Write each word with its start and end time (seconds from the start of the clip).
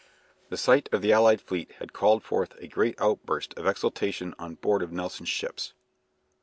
The 0.49 0.57
sight 0.57 0.89
of 0.91 1.03
the 1.03 1.13
allied 1.13 1.39
fleet 1.41 1.73
had 1.73 1.93
called 1.93 2.23
forth 2.23 2.55
a 2.57 2.67
great 2.67 2.99
outburst 2.99 3.53
of 3.53 3.67
exultation 3.67 4.33
on 4.39 4.55
board 4.55 4.81
of 4.81 4.91
Nelson's 4.91 5.29
ships. 5.29 5.73